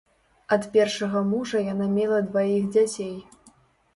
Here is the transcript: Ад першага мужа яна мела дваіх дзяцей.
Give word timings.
Ад 0.55 0.63
першага 0.75 1.21
мужа 1.33 1.61
яна 1.73 1.89
мела 1.97 2.19
дваіх 2.29 2.63
дзяцей. 2.77 3.13